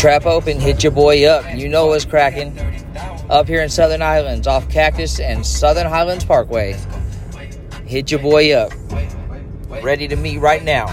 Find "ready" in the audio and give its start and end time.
9.82-10.08